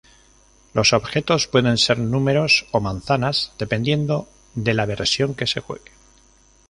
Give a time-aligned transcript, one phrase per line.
[0.73, 5.91] Los objetos pueden ser números o manzanas dependiendo de la versión que se juegue.